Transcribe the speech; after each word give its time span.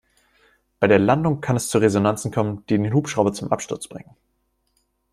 Bei 0.79 0.87
der 0.87 0.97
Landung 0.97 1.41
kann 1.41 1.55
es 1.57 1.67
zu 1.67 1.77
Resonanzen 1.77 2.31
kommen, 2.31 2.65
die 2.65 2.77
den 2.79 2.91
Hubschrauber 2.91 3.33
zum 3.33 3.51
Absturz 3.51 3.87
bringen. 3.87 4.15